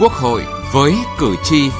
[0.00, 1.70] Quốc hội với cử tri.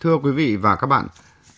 [0.00, 1.06] Thưa quý vị và các bạn,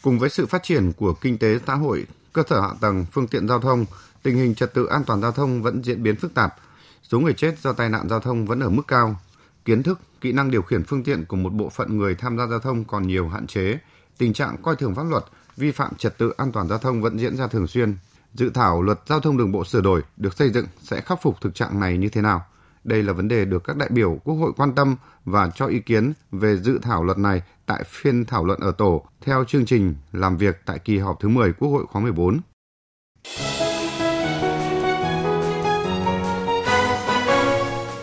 [0.02, 3.27] cùng với sự phát triển của kinh tế xã hội, cơ sở hạ tầng, phương
[3.27, 3.84] tiện giao thông,
[4.23, 6.55] tình hình trật tự an toàn giao thông vẫn diễn biến phức tạp.
[7.02, 9.20] Số người chết do tai nạn giao thông vẫn ở mức cao.
[9.65, 12.47] Kiến thức, kỹ năng điều khiển phương tiện của một bộ phận người tham gia
[12.47, 13.78] giao thông còn nhiều hạn chế.
[14.19, 15.24] Tình trạng coi thường pháp luật,
[15.60, 17.96] vi phạm trật tự an toàn giao thông vẫn diễn ra thường xuyên.
[18.34, 21.41] Dự thảo luật giao thông đường bộ sửa đổi được xây dựng sẽ khắc phục
[21.41, 22.45] thực trạng này như thế nào?
[22.84, 25.80] Đây là vấn đề được các đại biểu Quốc hội quan tâm và cho ý
[25.80, 29.95] kiến về dự thảo luật này tại phiên thảo luận ở tổ, theo chương trình
[30.12, 32.40] làm việc tại kỳ họp thứ 10 Quốc hội khóa 14.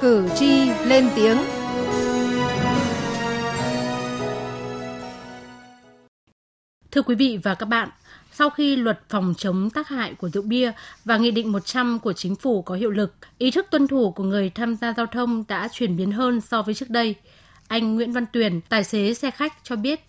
[0.02, 1.38] Cử tri lên tiếng
[6.98, 7.90] Thưa quý vị và các bạn,
[8.32, 10.72] sau khi luật phòng chống tác hại của rượu bia
[11.06, 14.24] và Nghị định 100 của chính phủ có hiệu lực, ý thức tuân thủ của
[14.24, 17.16] người tham gia giao thông đã chuyển biến hơn so với trước đây.
[17.68, 20.00] Anh Nguyễn Văn Tuyền, tài xế xe khách cho biết.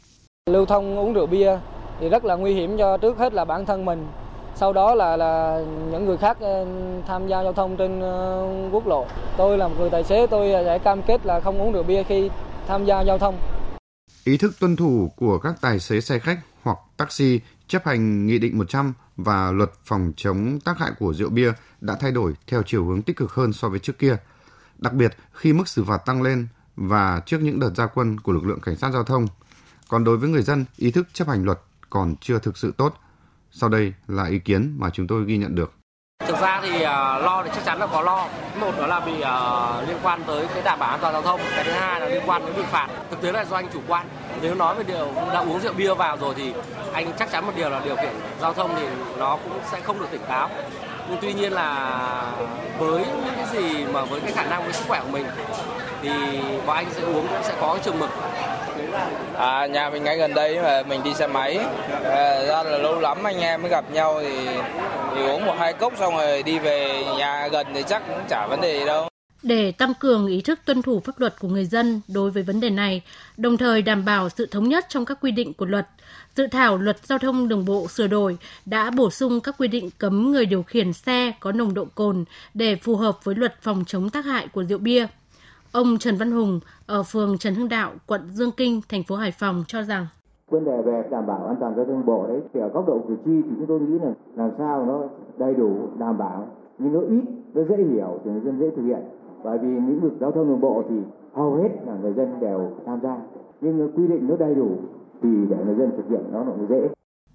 [0.51, 1.59] Lưu thông uống rượu bia
[2.01, 4.07] thì rất là nguy hiểm cho trước hết là bản thân mình,
[4.55, 6.67] sau đó là là những người khác ờ,
[7.07, 9.07] tham gia giao thông trên ờ, quốc lộ.
[9.37, 12.03] Tôi là một người tài xế, tôi sẽ cam kết là không uống rượu bia
[12.03, 12.31] khi
[12.69, 13.35] tham gia giao thông.
[14.25, 18.39] Ý thức tuân thủ của các tài xế xe khách hoặc taxi chấp hành Nghị
[18.39, 22.63] định 100 và luật phòng chống tác hại của rượu bia đã thay đổi theo
[22.67, 24.17] chiều hướng tích cực hơn so với trước kia.
[24.79, 28.33] Đặc biệt khi mức xử phạt tăng lên và trước những đợt gia quân của
[28.33, 29.27] lực lượng cảnh sát giao thông.
[29.89, 31.59] Còn đối với người dân, ý thức chấp hành luật
[31.91, 32.95] còn chưa thực sự tốt.
[33.51, 35.73] Sau đây là ý kiến mà chúng tôi ghi nhận được.
[36.27, 36.83] Thực ra thì uh,
[37.25, 38.29] lo thì chắc chắn là có lo.
[38.61, 41.41] Một đó là bị uh, liên quan tới cái đảm bảo an toàn giao thông,
[41.57, 42.89] cái thứ hai là liên quan đến bị phạt.
[43.11, 44.07] Thực tế là do anh chủ quan.
[44.43, 46.53] Nếu nói về điều đã uống rượu bia vào rồi thì
[46.93, 48.83] anh chắc chắn một điều là điều khiển giao thông thì
[49.19, 50.49] nó cũng sẽ không được tỉnh táo.
[51.09, 52.01] Nhưng tuy nhiên là
[52.79, 55.27] với những cái gì mà với cái khả năng với sức khỏe của mình
[56.03, 56.11] thì
[56.67, 58.11] bọn anh sẽ uống cũng sẽ có cái trường mực.
[59.39, 61.59] À, nhà mình ngay gần đây mà mình đi xe máy.
[62.05, 64.49] À, ra là lâu lắm anh em mới gặp nhau thì,
[65.15, 68.47] thì uống một hai cốc xong rồi đi về nhà gần thì chắc cũng chả
[68.47, 69.09] vấn đề gì đâu
[69.43, 72.61] để tăng cường ý thức tuân thủ pháp luật của người dân đối với vấn
[72.61, 73.03] đề này,
[73.37, 75.87] đồng thời đảm bảo sự thống nhất trong các quy định của luật.
[76.37, 79.91] Dự thảo luật giao thông đường bộ sửa đổi đã bổ sung các quy định
[79.99, 83.85] cấm người điều khiển xe có nồng độ cồn để phù hợp với luật phòng
[83.87, 85.07] chống tác hại của rượu bia.
[85.73, 89.31] Ông Trần Văn Hùng ở phường Trần Hưng Đạo, quận Dương Kinh, thành phố Hải
[89.31, 90.07] Phòng cho rằng
[90.51, 93.05] vấn đề về đảm bảo an toàn giao thông bộ đấy thì ở góc độ
[93.09, 95.03] cử tri thì chúng tôi nghĩ là làm sao nó
[95.39, 97.23] đầy đủ đảm bảo nhưng nó ít
[97.55, 99.01] nó dễ hiểu thì người dân dễ thực hiện
[99.45, 100.97] bởi vì lĩnh vực giao thông đường bộ thì
[101.35, 103.17] hầu hết là người dân đều tham gia.
[103.61, 104.79] Nhưng quy định nó đầy đủ
[105.23, 106.89] thì để người dân thực hiện nó cũng dễ.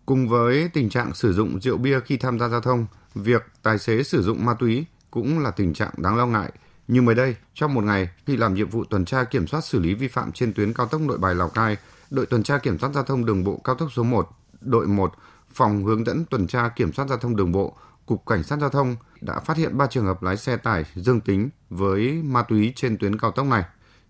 [0.05, 3.77] Cùng với tình trạng sử dụng rượu bia khi tham gia giao thông, việc tài
[3.77, 6.51] xế sử dụng ma túy cũng là tình trạng đáng lo ngại.
[6.87, 9.79] Như mới đây, trong một ngày, khi làm nhiệm vụ tuần tra kiểm soát xử
[9.79, 11.77] lý vi phạm trên tuyến cao tốc Nội Bài Lào Cai,
[12.11, 14.27] đội tuần tra kiểm soát giao thông đường bộ cao tốc số 1,
[14.61, 15.11] đội 1,
[15.53, 17.73] phòng hướng dẫn tuần tra kiểm soát giao thông đường bộ,
[18.05, 21.21] cục cảnh sát giao thông đã phát hiện 3 trường hợp lái xe tải dương
[21.21, 23.63] tính với ma túy trên tuyến cao tốc này.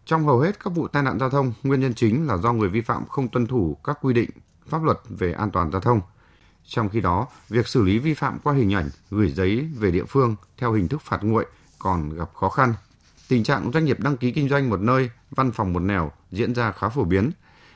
[0.06, 2.70] Trong hầu hết các vụ tai nạn giao thông, nguyên nhân chính là do người
[2.70, 4.30] vi phạm không tuân thủ các quy định
[4.68, 6.02] pháp luật về an toàn giao thông.
[6.66, 10.06] Trong khi đó, việc xử lý vi phạm qua hình ảnh, gửi giấy về địa
[10.06, 11.46] phương theo hình thức phạt nguội
[11.80, 12.74] còn gặp khó khăn.
[13.28, 16.54] Tình trạng doanh nghiệp đăng ký kinh doanh một nơi, văn phòng một nẻo diễn
[16.56, 17.32] ra khá phổ biến.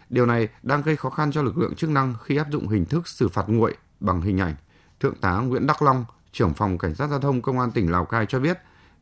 [0.09, 2.85] Điều này đang gây khó khăn cho lực lượng chức năng khi áp dụng hình
[2.85, 4.55] thức xử phạt nguội bằng hình ảnh.
[4.99, 8.05] Thượng tá Nguyễn Đắc Long, trưởng phòng cảnh sát giao thông công an tỉnh Lào
[8.05, 8.57] Cai cho biết,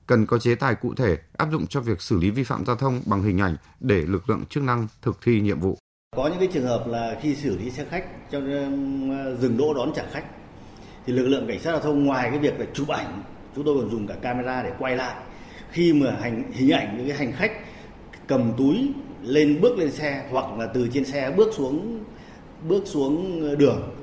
[0.08, 2.76] cần có chế tài cụ thể áp dụng cho việc xử lý vi phạm giao
[2.76, 5.78] thông bằng hình ảnh để lực lượng chức năng thực thi nhiệm vụ.
[6.16, 9.74] Có những cái trường hợp là khi xử lý xe khách trong um, dừng đỗ
[9.74, 10.26] đón trả khách
[11.06, 13.24] thì lực lượng cảnh sát giao thông ngoài cái việc là chụp ảnh
[13.56, 15.16] chúng tôi còn dùng cả camera để quay lại
[15.72, 17.52] khi mà hành hình ảnh những cái hành khách
[18.28, 22.04] cầm túi lên bước lên xe hoặc là từ trên xe bước xuống
[22.68, 23.96] bước xuống đường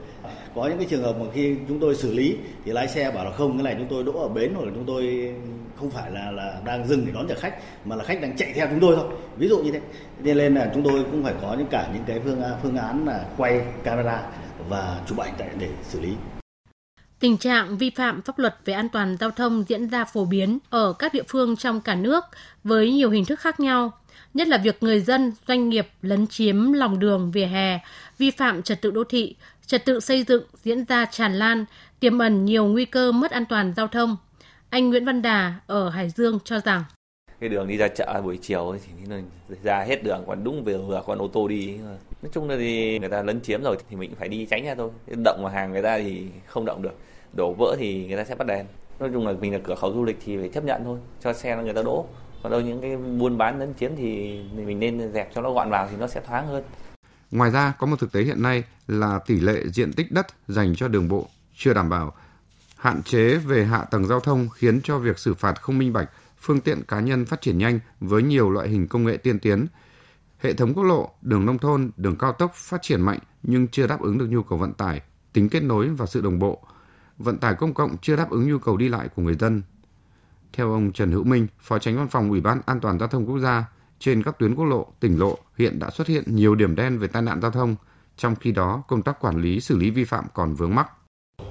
[0.55, 3.25] có những cái trường hợp mà khi chúng tôi xử lý thì lái xe bảo
[3.25, 5.35] là không cái này chúng tôi đỗ ở bến hoặc là chúng tôi
[5.79, 8.53] không phải là là đang dừng để đón trả khách mà là khách đang chạy
[8.55, 9.07] theo chúng tôi thôi.
[9.37, 9.81] Ví dụ như thế.
[10.35, 13.25] Nên là chúng tôi cũng phải có những cả những cái phương phương án là
[13.37, 14.23] quay camera
[14.69, 16.13] và chụp ảnh tại để xử lý.
[17.21, 20.59] Tình trạng vi phạm pháp luật về an toàn giao thông diễn ra phổ biến
[20.71, 22.25] ở các địa phương trong cả nước
[22.65, 23.93] với nhiều hình thức khác nhau,
[24.35, 27.81] nhất là việc người dân, doanh nghiệp lấn chiếm lòng đường vỉa hè,
[28.19, 29.37] vi phạm trật tự đô thị,
[29.67, 31.65] trật tự xây dựng diễn ra tràn lan,
[32.01, 34.17] tiềm ẩn nhiều nguy cơ mất an toàn giao thông.
[34.71, 36.85] Anh Nguyễn Văn Đà ở Hải Dương cho rằng.
[37.41, 39.15] Cái đường đi ra chợ buổi chiều thì
[39.63, 41.77] ra hết đường còn đúng về vừa con ô tô đi.
[42.23, 44.75] Nói chung là thì người ta lấn chiếm rồi thì mình phải đi tránh ra
[44.75, 44.91] thôi.
[45.25, 46.99] Động vào hàng người ta thì không động được.
[47.37, 48.67] Đổ vỡ thì người ta sẽ bắt đèn.
[49.01, 50.99] Nói chung là mình là cửa khẩu du lịch thì phải chấp nhận thôi.
[51.21, 52.07] Cho xe người ta đỗ.
[52.43, 55.71] Còn đâu những cái buôn bán lấn chiếm thì mình nên dẹp cho nó gọn
[55.71, 56.63] vào thì nó sẽ thoáng hơn.
[57.33, 60.75] Ngoài ra, có một thực tế hiện nay là tỷ lệ diện tích đất dành
[60.77, 62.15] cho đường bộ chưa đảm bảo,
[62.77, 66.11] hạn chế về hạ tầng giao thông khiến cho việc xử phạt không minh bạch,
[66.41, 69.67] phương tiện cá nhân phát triển nhanh với nhiều loại hình công nghệ tiên tiến.
[70.39, 73.87] Hệ thống quốc lộ, đường nông thôn, đường cao tốc phát triển mạnh nhưng chưa
[73.87, 75.03] đáp ứng được nhu cầu vận tải,
[75.33, 76.63] tính kết nối và sự đồng bộ.
[77.19, 79.63] Vận tải công cộng chưa đáp ứng nhu cầu đi lại của người dân.
[80.53, 83.27] Theo ông Trần Hữu Minh, Phó Tránh Văn phòng Ủy ban An toàn giao thông
[83.27, 83.65] quốc gia,
[84.03, 87.09] trên các tuyến quốc lộ, tỉnh lộ hiện đã xuất hiện nhiều điểm đen về
[87.09, 87.77] tai nạn giao thông,
[88.17, 90.89] trong khi đó công tác quản lý xử lý vi phạm còn vướng mắc.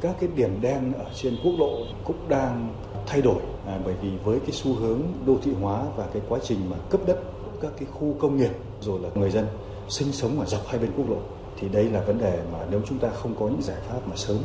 [0.02, 2.76] Các cái điểm đen ở trên quốc lộ cũng đang
[3.08, 6.40] thay đổi à, bởi vì với cái xu hướng đô thị hóa và cái quá
[6.44, 7.24] trình mà cấp đất
[7.62, 8.52] các cái khu công nghiệp
[8.82, 9.48] rồi là người dân
[9.90, 11.20] sinh sống ở dọc hai bên quốc lộ
[11.60, 14.16] thì đây là vấn đề mà nếu chúng ta không có những giải pháp mà
[14.16, 14.38] sớm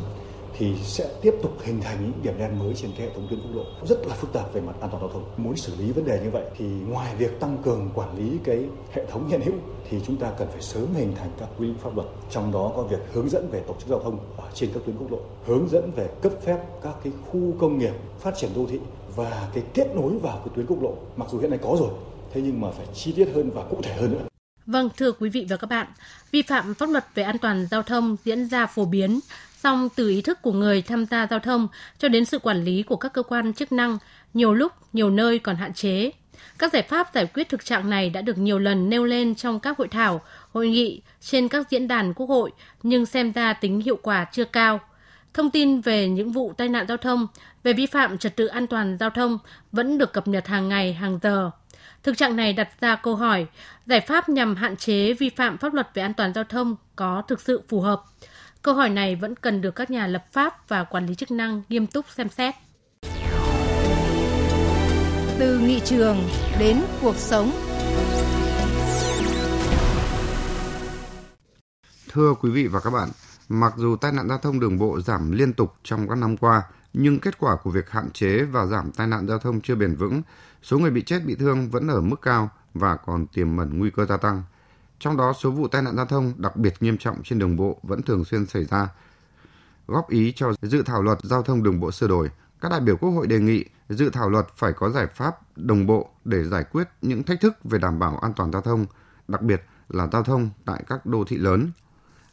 [0.58, 3.40] thì sẽ tiếp tục hình thành những điểm đen mới trên cái hệ thống tuyến
[3.40, 5.24] quốc lộ rất là phức tạp về mặt an toàn giao thông.
[5.36, 8.64] Muốn xử lý vấn đề như vậy thì ngoài việc tăng cường quản lý cái
[8.92, 9.54] hệ thống hiện hữu
[9.90, 12.72] thì chúng ta cần phải sớm hình thành các quy định pháp luật trong đó
[12.76, 15.18] có việc hướng dẫn về tổ chức giao thông ở trên các tuyến quốc lộ,
[15.46, 18.78] hướng dẫn về cấp phép các cái khu công nghiệp phát triển đô thị
[19.16, 20.92] và cái kết nối vào cái tuyến quốc lộ.
[21.16, 21.90] Mặc dù hiện nay có rồi,
[22.32, 24.35] thế nhưng mà phải chi tiết hơn và cụ thể hơn nữa.
[24.66, 25.86] Vâng, thưa quý vị và các bạn,
[26.32, 29.20] vi phạm pháp luật về an toàn giao thông diễn ra phổ biến,
[29.56, 31.68] song từ ý thức của người tham gia giao thông
[31.98, 33.98] cho đến sự quản lý của các cơ quan chức năng,
[34.34, 36.10] nhiều lúc, nhiều nơi còn hạn chế.
[36.58, 39.60] Các giải pháp giải quyết thực trạng này đã được nhiều lần nêu lên trong
[39.60, 40.20] các hội thảo,
[40.52, 42.50] hội nghị, trên các diễn đàn quốc hội,
[42.82, 44.80] nhưng xem ra tính hiệu quả chưa cao.
[45.34, 47.26] Thông tin về những vụ tai nạn giao thông,
[47.62, 49.38] về vi phạm trật tự an toàn giao thông
[49.72, 51.50] vẫn được cập nhật hàng ngày, hàng giờ.
[52.06, 53.46] Thực trạng này đặt ra câu hỏi,
[53.86, 57.22] giải pháp nhằm hạn chế vi phạm pháp luật về an toàn giao thông có
[57.28, 58.02] thực sự phù hợp?
[58.62, 61.62] Câu hỏi này vẫn cần được các nhà lập pháp và quản lý chức năng
[61.68, 62.54] nghiêm túc xem xét.
[65.38, 67.50] Từ nghị trường đến cuộc sống.
[72.10, 73.08] Thưa quý vị và các bạn,
[73.48, 76.62] mặc dù tai nạn giao thông đường bộ giảm liên tục trong các năm qua,
[76.98, 79.94] nhưng kết quả của việc hạn chế và giảm tai nạn giao thông chưa bền
[79.94, 80.22] vững,
[80.62, 83.90] số người bị chết bị thương vẫn ở mức cao và còn tiềm ẩn nguy
[83.90, 84.42] cơ gia tăng.
[84.98, 87.80] Trong đó, số vụ tai nạn giao thông đặc biệt nghiêm trọng trên đường bộ
[87.82, 88.88] vẫn thường xuyên xảy ra.
[89.86, 92.96] Góp ý cho dự thảo luật giao thông đường bộ sửa đổi, các đại biểu
[92.96, 96.64] Quốc hội đề nghị dự thảo luật phải có giải pháp đồng bộ để giải
[96.64, 98.86] quyết những thách thức về đảm bảo an toàn giao thông,
[99.28, 101.70] đặc biệt là giao thông tại các đô thị lớn.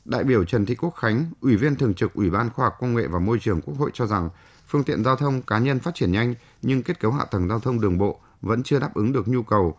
[0.05, 2.95] Đại biểu Trần Thị Quốc Khánh, Ủy viên Thường trực Ủy ban Khoa học Công
[2.95, 4.29] nghệ và Môi trường Quốc hội cho rằng
[4.67, 7.59] phương tiện giao thông cá nhân phát triển nhanh, nhưng kết cấu hạ tầng giao
[7.59, 9.73] thông đường bộ vẫn chưa đáp ứng được nhu cầu.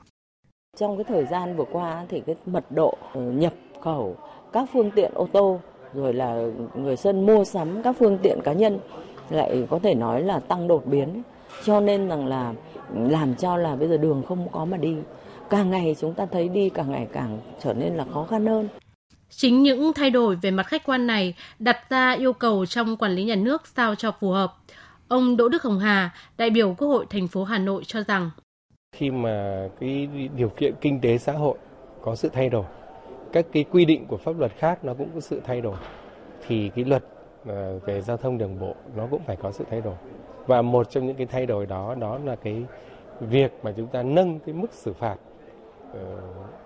[0.76, 3.52] Trong cái thời gian vừa qua thì cái mật độ ừ, nhập
[3.82, 4.16] khẩu
[4.52, 5.60] các phương tiện ô tô,
[5.94, 8.78] rồi là người dân mua sắm các phương tiện cá nhân
[9.30, 11.22] lại có thể nói là tăng đột biến.
[11.64, 12.54] Cho nên rằng là
[12.94, 14.96] làm cho là bây giờ đường không có mà đi.
[15.50, 18.68] Càng ngày chúng ta thấy đi, càng ngày càng trở nên là khó khăn hơn.
[19.36, 23.12] Chính những thay đổi về mặt khách quan này đặt ra yêu cầu trong quản
[23.12, 24.54] lý nhà nước sao cho phù hợp.
[25.08, 28.30] Ông Đỗ Đức Hồng Hà, đại biểu Quốc hội thành phố Hà Nội cho rằng
[28.94, 31.58] khi mà cái điều kiện kinh tế xã hội
[32.02, 32.64] có sự thay đổi
[33.32, 35.76] các cái quy định của pháp luật khác nó cũng có sự thay đổi
[36.46, 37.04] thì cái luật
[37.46, 39.94] ờ, về giao thông đường bộ nó cũng phải có sự thay đổi
[40.46, 42.62] và một trong những cái thay đổi đó đó là cái
[43.20, 45.16] việc mà chúng ta nâng cái mức xử phạt
[45.92, 46.00] Ờ,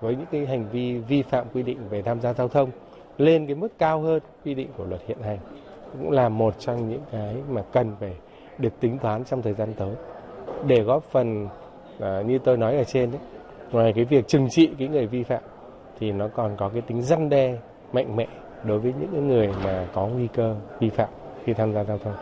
[0.01, 2.71] với những cái hành vi vi phạm quy định về tham gia giao thông
[3.19, 5.39] lên cái mức cao hơn quy định của luật hiện hành
[5.93, 8.15] cũng là một trong những cái mà cần phải
[8.59, 9.95] được tính toán trong thời gian tới
[10.67, 11.49] để góp phần
[12.01, 13.21] à, như tôi nói ở trên đấy
[13.73, 15.43] ngoài cái việc trừng trị cái người vi phạm
[15.99, 17.59] thì nó còn có cái tính răn đe
[17.93, 18.27] mạnh mẽ
[18.65, 21.09] đối với những người mà có nguy cơ vi phạm
[21.45, 22.15] khi tham gia giao thông.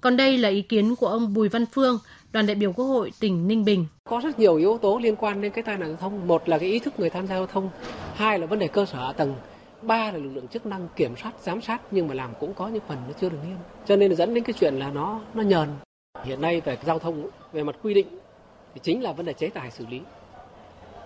[0.00, 1.98] Còn đây là ý kiến của ông Bùi Văn Phương,
[2.32, 3.86] đoàn đại biểu Quốc hội tỉnh Ninh Bình.
[4.04, 6.28] Có rất nhiều yếu tố liên quan đến cái tai nạn giao thông.
[6.28, 7.70] Một là cái ý thức người tham gia giao thông,
[8.14, 9.34] hai là vấn đề cơ sở hạ tầng,
[9.82, 12.68] ba là lực lượng chức năng kiểm soát giám sát nhưng mà làm cũng có
[12.68, 13.56] những phần nó chưa được nghiêm.
[13.86, 15.68] Cho nên là dẫn đến cái chuyện là nó nó nhờn.
[16.24, 18.06] Hiện nay về giao thông về mặt quy định
[18.74, 20.00] thì chính là vấn đề chế tài xử lý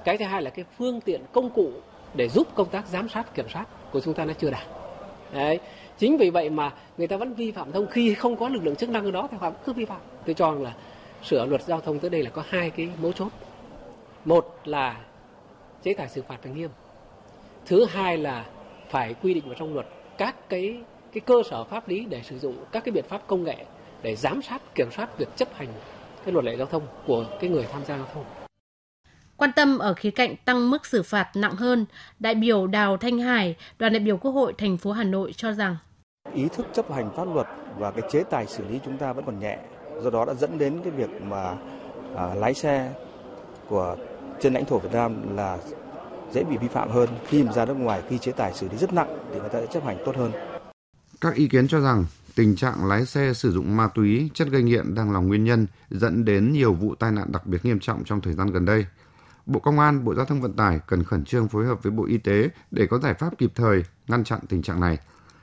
[0.05, 1.71] cái thứ hai là cái phương tiện công cụ
[2.15, 4.67] để giúp công tác giám sát kiểm soát của chúng ta nó chưa đạt
[5.33, 5.59] đấy
[5.99, 8.77] chính vì vậy mà người ta vẫn vi phạm thông, khi không có lực lượng
[8.77, 10.01] chức năng ở đó thì họ cứ vi phạm.
[10.27, 10.75] Tôi cho rằng là
[11.23, 13.29] sửa luật giao thông tới đây là có hai cái mấu chốt.
[14.25, 15.01] Một là
[15.83, 16.71] chế tài xử phạt phải nghiêm.
[17.67, 18.45] Thứ hai là
[18.89, 19.87] phải quy định vào trong luật
[20.19, 20.77] các cái
[21.13, 23.57] cái cơ sở pháp lý để sử dụng các cái biện pháp công nghệ
[24.03, 25.69] để giám sát, kiểm soát việc chấp hành
[26.25, 28.44] cái luật lệ giao thông của cái người tham gia giao thông.
[29.37, 31.87] Quan tâm ở khía cạnh tăng mức xử phạt nặng hơn,
[32.19, 35.53] đại biểu Đào Thanh Hải, đoàn đại biểu Quốc hội thành phố Hà Nội cho
[35.53, 35.77] rằng
[36.35, 37.47] ý thức chấp hành pháp luật
[37.79, 39.59] và cái chế tài xử lý chúng ta vẫn còn nhẹ,
[40.03, 41.55] do đó đã dẫn đến cái việc mà
[42.17, 42.93] à, lái xe
[43.69, 43.97] của
[44.41, 45.59] trên lãnh thổ Việt Nam là
[46.33, 48.77] dễ bị vi phạm hơn khi mà ra nước ngoài khi chế tài xử lý
[48.77, 50.33] rất nặng thì người ta sẽ chấp hành tốt hơn.
[51.21, 54.63] Các ý kiến cho rằng tình trạng lái xe sử dụng ma túy, chất gây
[54.63, 58.05] nghiện đang là nguyên nhân dẫn đến nhiều vụ tai nạn đặc biệt nghiêm trọng
[58.05, 58.87] trong thời gian gần đây.
[59.47, 62.07] Bộ Công an, Bộ Giao thông Vận tải cần khẩn trương phối hợp với Bộ
[62.07, 64.99] Y tế để có giải pháp kịp thời ngăn chặn tình trạng này.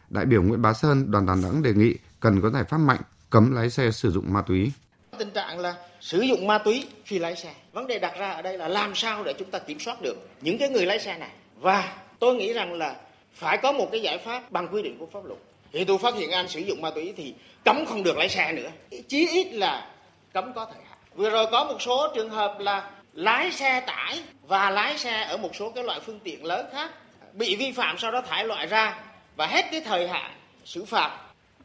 [0.09, 3.01] Đại biểu Nguyễn Bá Sơn, đoàn Đà Nẵng đề nghị cần có giải pháp mạnh
[3.29, 4.71] cấm lái xe sử dụng ma túy.
[5.17, 7.53] Tình trạng là sử dụng ma túy khi lái xe.
[7.73, 10.29] Vấn đề đặt ra ở đây là làm sao để chúng ta kiểm soát được
[10.41, 11.31] những cái người lái xe này.
[11.59, 12.95] Và tôi nghĩ rằng là
[13.33, 15.39] phải có một cái giải pháp bằng quy định của pháp luật.
[15.71, 18.53] Khi tôi phát hiện anh sử dụng ma túy thì cấm không được lái xe
[18.53, 18.69] nữa.
[19.07, 19.91] Chí ít là
[20.33, 20.97] cấm có thời hạn.
[21.15, 25.37] Vừa rồi có một số trường hợp là lái xe tải và lái xe ở
[25.37, 26.91] một số cái loại phương tiện lớn khác
[27.33, 28.99] bị vi phạm sau đó thải loại ra
[29.35, 30.31] và hết cái thời hạn
[30.65, 31.17] xử phạt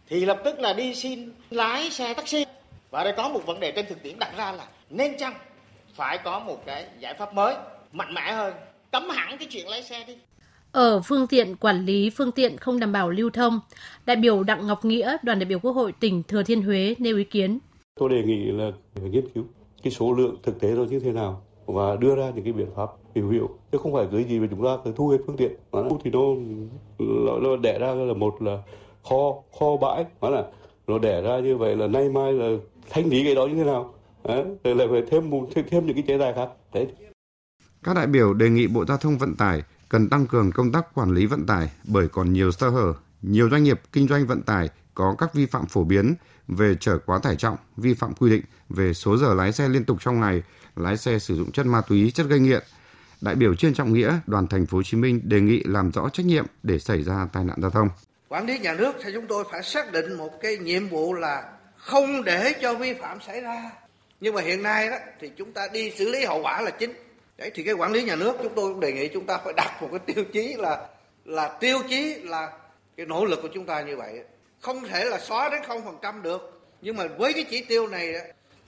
[0.09, 2.45] thì lập tức là đi xin lái xe taxi
[2.91, 5.35] và đây có một vấn đề trên thực tiễn đặt ra là nên chăng
[5.95, 7.55] phải có một cái giải pháp mới
[7.93, 8.55] mạnh mẽ hơn
[8.93, 10.17] cấm hẳn cái chuyện lái xe đi
[10.73, 13.61] ở phương tiện quản lý phương tiện không đảm bảo lưu thông,
[14.07, 17.17] đại biểu Đặng Ngọc Nghĩa, đoàn đại biểu Quốc hội tỉnh Thừa Thiên Huế nêu
[17.17, 17.59] ý kiến.
[17.95, 19.45] Tôi đề nghị là phải nghiên cứu
[19.87, 22.69] cái số lượng thực tế rồi như thế nào và đưa ra những cái biện
[22.76, 23.49] pháp hữu hiệu.
[23.73, 25.52] Chứ không phải cứ gì mà chúng ta cứ thu hết phương tiện.
[26.05, 26.21] Thì nó,
[26.99, 28.62] nó, nó đẻ ra là một là
[29.09, 30.05] kho kho bãi.
[30.21, 30.45] Mà là
[30.87, 32.49] nó đẻ ra như vậy là nay mai là
[32.90, 33.95] thanh lý cái đó như thế nào?
[34.25, 36.49] Đấy, lại phải thêm thêm, thêm những cái chế tài khác.
[36.75, 36.87] Đấy.
[37.83, 40.95] Các đại biểu đề nghị Bộ Giao thông Vận tải cần tăng cường công tác
[40.95, 44.43] quản lý vận tải bởi còn nhiều sơ hở, nhiều doanh nghiệp kinh doanh vận
[44.43, 46.15] tải có các vi phạm phổ biến
[46.49, 49.85] về chở quá tải trọng, vi phạm quy định về số giờ lái xe liên
[49.85, 50.43] tục trong ngày,
[50.76, 52.62] lái xe sử dụng chất ma túy, chất gây nghiện.
[53.21, 56.09] Đại biểu Trương Trọng Nghĩa, đoàn thành phố Hồ Chí Minh đề nghị làm rõ
[56.09, 57.88] trách nhiệm để xảy ra tai nạn giao thông.
[58.29, 61.53] Quản lý nhà nước thì chúng tôi phải xác định một cái nhiệm vụ là
[61.76, 63.71] không để cho vi phạm xảy ra.
[64.21, 66.93] Nhưng mà hiện nay đó thì chúng ta đi xử lý hậu quả là chính.
[67.38, 69.53] Đấy thì cái quản lý nhà nước chúng tôi cũng đề nghị chúng ta phải
[69.57, 70.87] đặt một cái tiêu chí là
[71.25, 72.53] là tiêu chí là
[72.97, 74.21] cái nỗ lực của chúng ta như vậy
[74.66, 76.61] không thể là xóa đến không phần trăm được.
[76.82, 78.14] Nhưng mà với cái chỉ tiêu này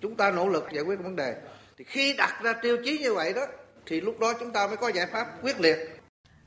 [0.02, 1.34] chúng ta nỗ lực giải quyết vấn đề.
[1.78, 3.42] Thì khi đặt ra tiêu chí như vậy đó
[3.86, 5.76] thì lúc đó chúng ta mới có giải pháp quyết liệt.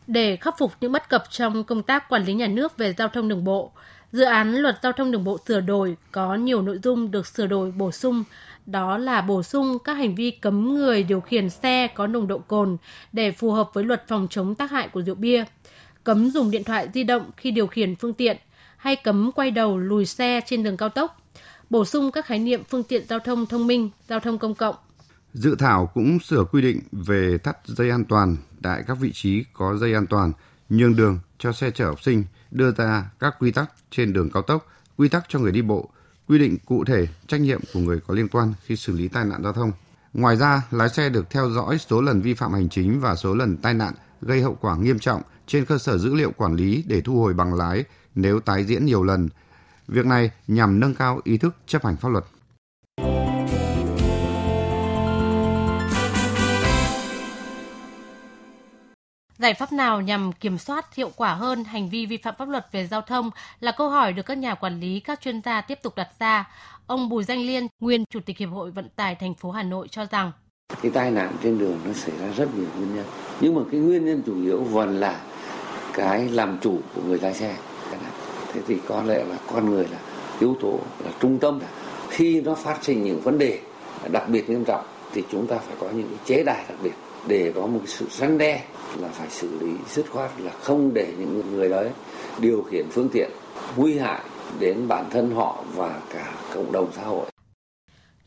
[0.08, 3.08] Để khắc phục những bất cập trong công tác quản lý nhà nước về giao
[3.08, 3.72] thông đường bộ
[4.12, 7.48] dự án luật giao thông đường bộ sửa đổi có nhiều nội dung được sửa
[7.48, 8.24] đổi bổ sung.
[8.66, 12.38] Đó là bổ sung các hành vi cấm người điều khiển xe có nồng độ
[12.38, 12.78] cồn
[13.12, 15.44] để phù hợp với luật phòng chống tác hại của rượu bia,
[16.04, 18.38] cấm dùng điện thoại di động khi điều khiển phương tiện
[18.82, 21.18] hay cấm quay đầu lùi xe trên đường cao tốc,
[21.70, 24.76] bổ sung các khái niệm phương tiện giao thông thông minh, giao thông công cộng.
[25.34, 29.44] Dự thảo cũng sửa quy định về thắt dây an toàn tại các vị trí
[29.54, 30.32] có dây an toàn,
[30.70, 34.44] nhường đường cho xe chở học sinh, đưa ra các quy tắc trên đường cao
[34.44, 35.90] tốc, quy tắc cho người đi bộ,
[36.28, 39.26] quy định cụ thể trách nhiệm của người có liên quan khi xử lý tai
[39.26, 39.72] nạn giao thông.
[40.14, 43.36] Ngoài ra, lái xe được theo dõi số lần vi phạm hành chính và số
[43.36, 46.84] lần tai nạn gây hậu quả nghiêm trọng trên cơ sở dữ liệu quản lý
[46.88, 47.84] để thu hồi bằng lái
[48.16, 49.30] nếu tái diễn nhiều lần.
[49.88, 52.24] Việc này nhằm nâng cao ý thức chấp hành pháp luật.
[59.38, 62.68] Giải pháp nào nhằm kiểm soát hiệu quả hơn hành vi vi phạm pháp luật
[62.72, 63.30] về giao thông
[63.60, 66.50] là câu hỏi được các nhà quản lý, các chuyên gia tiếp tục đặt ra.
[66.88, 69.88] Ông Bùi Danh Liên, nguyên Chủ tịch Hiệp hội Vận tải thành phố Hà Nội
[69.88, 70.32] cho rằng
[70.82, 73.06] cái tai nạn trên đường nó xảy ra rất nhiều nguyên nhân
[73.42, 75.22] nhưng mà cái nguyên nhân chủ yếu vẫn là
[75.94, 77.56] cái làm chủ của người lái xe
[78.54, 79.98] thế thì có lẽ là con người là
[80.40, 81.60] yếu tố là trung tâm
[82.10, 83.60] khi nó phát sinh những vấn đề
[84.12, 86.94] đặc biệt nghiêm trọng thì chúng ta phải có những cái chế tài đặc biệt
[87.28, 88.64] để có một sự răn đe
[89.00, 91.90] là phải xử lý dứt khoát là không để những người đấy
[92.40, 93.32] điều khiển phương tiện
[93.78, 94.22] nguy hại
[94.60, 97.26] đến bản thân họ và cả cộng đồng xã hội.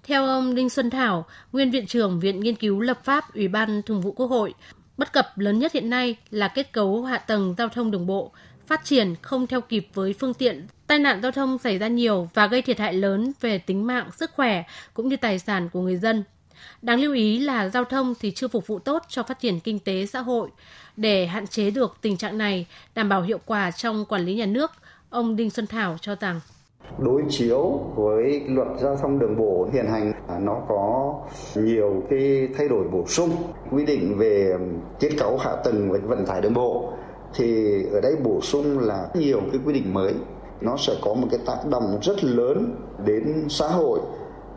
[0.02, 3.82] Theo ông Đinh Xuân Thảo, nguyên viện trưởng Viện Nghiên cứu Lập pháp Ủy ban
[3.82, 4.54] Thường vụ Quốc hội,
[4.96, 8.32] bất cập lớn nhất hiện nay là kết cấu hạ tầng giao thông đường bộ,
[8.66, 12.28] phát triển không theo kịp với phương tiện, tai nạn giao thông xảy ra nhiều
[12.34, 15.80] và gây thiệt hại lớn về tính mạng, sức khỏe cũng như tài sản của
[15.80, 16.24] người dân.
[16.82, 19.78] Đáng lưu ý là giao thông thì chưa phục vụ tốt cho phát triển kinh
[19.78, 20.50] tế xã hội.
[20.96, 24.46] Để hạn chế được tình trạng này, đảm bảo hiệu quả trong quản lý nhà
[24.46, 24.72] nước,
[25.10, 26.40] ông Đinh Xuân Thảo cho rằng
[26.98, 31.14] đối chiếu với luật giao thông đường bộ hiện hành à, nó có
[31.54, 33.30] nhiều cái thay đổi bổ sung.
[33.70, 34.58] Quy định về
[35.00, 36.88] kết cấu hạ tầng và vận tải đường bộ
[37.34, 40.14] thì ở đây bổ sung là nhiều cái quy định mới.
[40.60, 44.00] Nó sẽ có một cái tác động rất lớn đến xã hội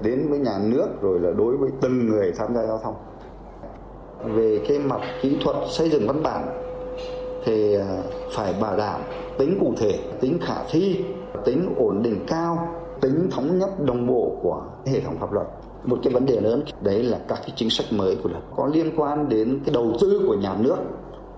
[0.02, 2.96] đến với nhà nước rồi là đối với từng người tham gia giao thông.
[4.36, 6.48] Về cái mặt kỹ thuật xây dựng văn bản
[7.46, 7.98] thì à,
[8.36, 9.02] phải bảo đảm
[9.38, 11.06] tính cụ thể, tính khả thi,
[11.48, 15.48] tính ổn định cao, tính thống nhất đồng bộ của hệ thống pháp luật.
[15.84, 18.70] Một cái vấn đề lớn đấy là các cái chính sách mới của luật có
[18.74, 20.76] liên quan đến cái đầu tư của nhà nước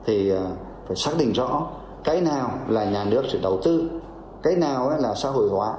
[0.05, 0.41] thì à,
[0.87, 1.71] phải xác định rõ
[2.03, 3.89] cái nào là nhà nước sẽ đầu tư,
[4.43, 5.77] cái nào là xã hội hóa.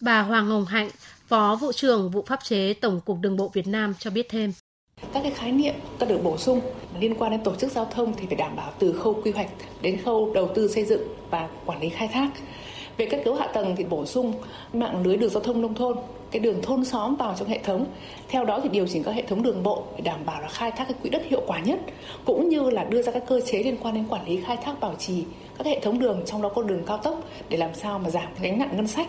[0.00, 0.88] Bà Hoàng Hồng Hạnh,
[1.26, 4.52] Phó Vụ trưởng Vụ Pháp chế Tổng cục Đường bộ Việt Nam cho biết thêm.
[5.12, 6.60] Các cái khái niệm cần được bổ sung
[7.00, 9.48] liên quan đến tổ chức giao thông thì phải đảm bảo từ khâu quy hoạch
[9.82, 12.30] đến khâu đầu tư xây dựng và quản lý khai thác.
[12.96, 14.32] Về kết cấu hạ tầng thì bổ sung
[14.72, 15.96] mạng lưới đường giao thông nông thôn,
[16.30, 17.86] cái đường thôn xóm vào trong hệ thống.
[18.28, 20.70] Theo đó thì điều chỉnh các hệ thống đường bộ để đảm bảo là khai
[20.70, 21.78] thác cái quỹ đất hiệu quả nhất,
[22.24, 24.80] cũng như là đưa ra các cơ chế liên quan đến quản lý khai thác
[24.80, 25.24] bảo trì
[25.58, 28.28] các hệ thống đường trong đó có đường cao tốc để làm sao mà giảm
[28.40, 29.08] gánh nặng ngân sách.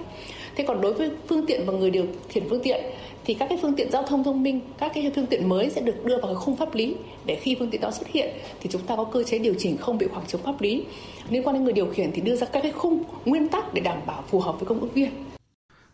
[0.58, 2.86] Thế còn đối với phương tiện và người điều khiển phương tiện
[3.26, 5.82] thì các cái phương tiện giao thông thông minh, các cái phương tiện mới sẽ
[5.82, 6.96] được đưa vào cái khung pháp lý
[7.26, 9.78] để khi phương tiện đó xuất hiện thì chúng ta có cơ chế điều chỉnh
[9.78, 10.86] không bị khoảng trống pháp lý.
[11.30, 13.82] Liên quan đến người điều khiển thì đưa ra các cái khung nguyên tắc để
[13.82, 15.12] đảm bảo phù hợp với công ước viên.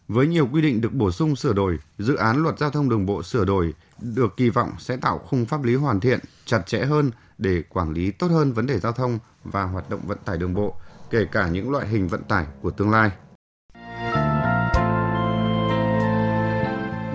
[0.07, 3.05] Với nhiều quy định được bổ sung sửa đổi, dự án luật giao thông đường
[3.05, 6.79] bộ sửa đổi được kỳ vọng sẽ tạo khung pháp lý hoàn thiện, chặt chẽ
[6.79, 10.37] hơn để quản lý tốt hơn vấn đề giao thông và hoạt động vận tải
[10.37, 10.73] đường bộ,
[11.09, 13.11] kể cả những loại hình vận tải của tương lai.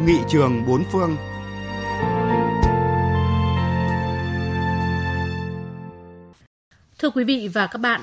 [0.07, 1.17] Nghị trường bốn phương
[6.99, 8.01] Thưa quý vị và các bạn,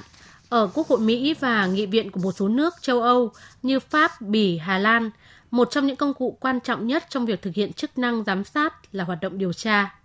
[0.50, 3.32] ở Quốc hội Mỹ và nghị viện của một số nước châu Âu
[3.64, 5.10] như Pháp, Bỉ, Hà Lan,
[5.52, 8.44] một trong những công cụ quan trọng nhất trong việc thực hiện chức năng giám
[8.44, 9.96] sát là hoạt động điều tra.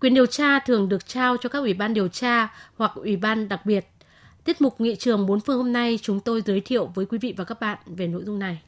[0.00, 3.48] Quyền điều tra thường được trao cho các ủy ban điều tra hoặc ủy ban
[3.48, 3.86] đặc biệt.
[4.44, 7.34] Tiết mục nghị trường bốn phương hôm nay chúng tôi giới thiệu với quý vị
[7.36, 8.60] và các bạn về nội dung này.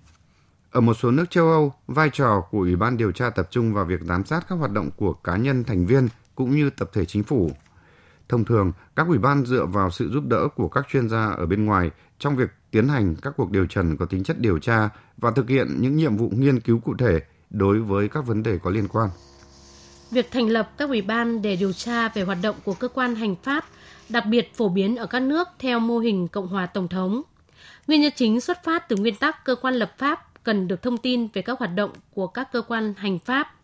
[0.72, 3.74] Ở một số nước châu Âu, vai trò của Ủy ban điều tra tập trung
[3.74, 6.90] vào việc giám sát các hoạt động của cá nhân thành viên cũng như tập
[6.92, 7.50] thể chính phủ.
[8.28, 11.46] Thông thường, các ủy ban dựa vào sự giúp đỡ của các chuyên gia ở
[11.46, 14.88] bên ngoài trong việc tiến hành các cuộc điều trần có tính chất điều tra
[15.16, 18.58] và thực hiện những nhiệm vụ nghiên cứu cụ thể đối với các vấn đề
[18.62, 19.10] có liên quan.
[20.10, 23.14] Việc thành lập các ủy ban để điều tra về hoạt động của cơ quan
[23.14, 23.64] hành pháp
[24.08, 27.22] đặc biệt phổ biến ở các nước theo mô hình Cộng hòa Tổng thống.
[27.86, 30.96] Nguyên nhân chính xuất phát từ nguyên tắc cơ quan lập pháp cần được thông
[30.96, 33.54] tin về các hoạt động của các cơ quan hành pháp.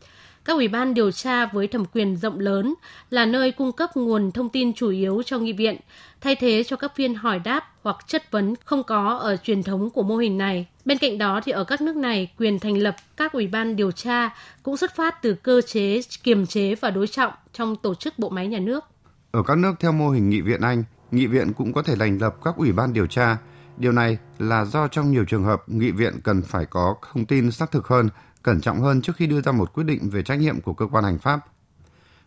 [0.45, 2.75] Các ủy ban điều tra với thẩm quyền rộng lớn
[3.11, 5.77] là nơi cung cấp nguồn thông tin chủ yếu cho nghị viện,
[6.21, 9.91] thay thế cho các phiên hỏi đáp hoặc chất vấn không có ở truyền thống
[9.91, 10.67] của mô hình này.
[10.85, 13.91] Bên cạnh đó thì ở các nước này, quyền thành lập các ủy ban điều
[13.91, 14.31] tra
[14.63, 18.29] cũng xuất phát từ cơ chế kiềm chế và đối trọng trong tổ chức bộ
[18.29, 18.85] máy nhà nước.
[19.31, 22.19] Ở các nước theo mô hình nghị viện Anh, nghị viện cũng có thể thành
[22.21, 23.37] lập các ủy ban điều tra.
[23.79, 27.51] Điều này là do trong nhiều trường hợp nghị viện cần phải có thông tin
[27.51, 28.09] xác thực hơn,
[28.43, 30.87] cẩn trọng hơn trước khi đưa ra một quyết định về trách nhiệm của cơ
[30.87, 31.41] quan hành pháp.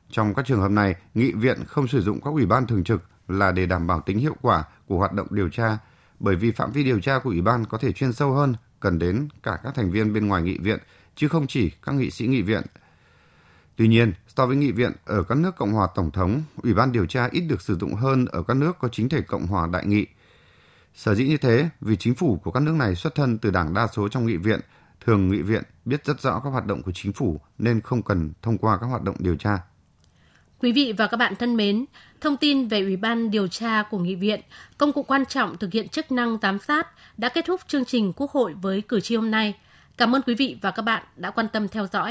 [0.09, 3.03] Trong các trường hợp này, nghị viện không sử dụng các ủy ban thường trực
[3.27, 5.77] là để đảm bảo tính hiệu quả của hoạt động điều tra,
[6.19, 8.99] bởi vì phạm vi điều tra của ủy ban có thể chuyên sâu hơn, cần
[8.99, 10.79] đến cả các thành viên bên ngoài nghị viện,
[11.15, 12.61] chứ không chỉ các nghị sĩ nghị viện.
[13.75, 16.91] Tuy nhiên, so với nghị viện ở các nước Cộng hòa Tổng thống, Ủy ban
[16.91, 19.67] điều tra ít được sử dụng hơn ở các nước có chính thể Cộng hòa
[19.67, 20.05] đại nghị.
[20.93, 23.73] Sở dĩ như thế vì chính phủ của các nước này xuất thân từ đảng
[23.73, 24.59] đa số trong nghị viện,
[25.05, 28.33] thường nghị viện biết rất rõ các hoạt động của chính phủ nên không cần
[28.41, 29.59] thông qua các hoạt động điều tra.
[30.59, 31.85] Quý vị và các bạn thân mến,
[32.21, 34.41] thông tin về Ủy ban điều tra của Nghị viện,
[34.77, 38.13] công cụ quan trọng thực hiện chức năng giám sát đã kết thúc chương trình
[38.13, 39.55] Quốc hội với cử tri hôm nay.
[39.97, 42.09] Cảm ơn quý vị và các bạn đã quan tâm theo dõi.